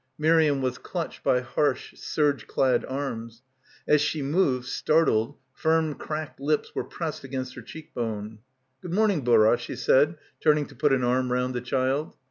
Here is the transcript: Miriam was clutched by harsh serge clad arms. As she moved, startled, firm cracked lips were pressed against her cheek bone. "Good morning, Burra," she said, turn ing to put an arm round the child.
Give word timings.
Miriam 0.17 0.63
was 0.63 0.79
clutched 0.79 1.21
by 1.23 1.41
harsh 1.41 1.93
serge 1.95 2.47
clad 2.47 2.83
arms. 2.87 3.43
As 3.87 4.01
she 4.01 4.23
moved, 4.23 4.65
startled, 4.65 5.37
firm 5.53 5.93
cracked 5.93 6.39
lips 6.39 6.73
were 6.73 6.83
pressed 6.83 7.23
against 7.23 7.53
her 7.53 7.61
cheek 7.61 7.93
bone. 7.93 8.39
"Good 8.81 8.95
morning, 8.95 9.21
Burra," 9.23 9.59
she 9.59 9.75
said, 9.75 10.17
turn 10.39 10.57
ing 10.57 10.65
to 10.65 10.75
put 10.75 10.91
an 10.91 11.03
arm 11.03 11.31
round 11.31 11.53
the 11.53 11.61
child. 11.61 12.15